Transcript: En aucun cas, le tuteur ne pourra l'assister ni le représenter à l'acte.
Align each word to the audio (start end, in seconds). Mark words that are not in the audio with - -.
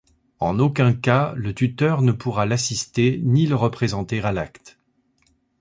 En 0.39 0.57
aucun 0.57 0.93
cas, 0.93 1.31
le 1.35 1.53
tuteur 1.53 2.01
ne 2.01 2.11
pourra 2.11 2.47
l'assister 2.47 3.21
ni 3.23 3.45
le 3.45 3.53
représenter 3.53 4.19
à 4.23 4.31
l'acte. 4.31 4.79